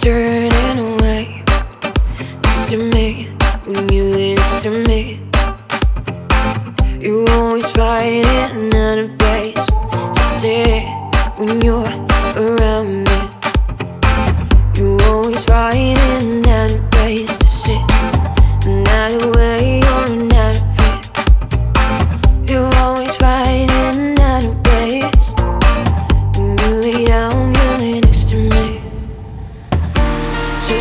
[0.00, 1.42] turning away
[2.44, 3.24] next to me
[3.64, 5.20] when you lay next to me.
[7.00, 10.84] You always fighting out of base to sit
[11.38, 11.88] when you're
[12.36, 13.18] around me.
[14.76, 16.37] You always fighting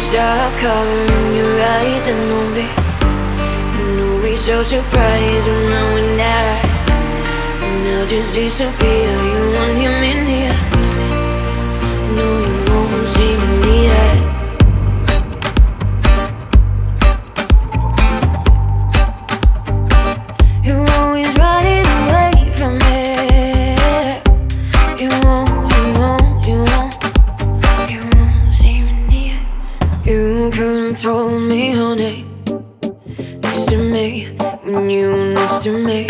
[0.07, 6.17] Stop covering your eyes and don't be, and don't be so surprised when I'm when
[7.67, 9.09] and I'll just disappear.
[9.11, 10.06] You won't hear me
[30.97, 32.25] told me, honey,
[33.43, 36.07] next to me when you were next to me.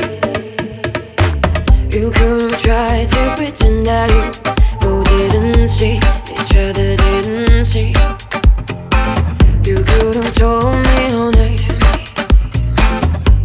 [1.92, 4.32] You could have tried to pretend that you
[4.80, 7.90] both didn't see each other, didn't see.
[9.68, 11.58] You could have told me, honey.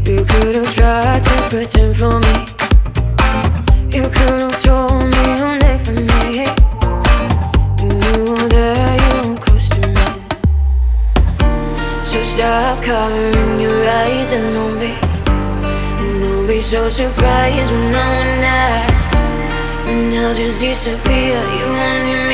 [0.05, 2.47] You could have tried to pretend for me.
[3.91, 4.52] You could have
[12.73, 14.92] Stop covering your eyes and don't be,
[16.01, 18.91] and don't be so surprised when I'm not.
[19.89, 21.37] And I'll just disappear.
[21.59, 22.32] You won't need me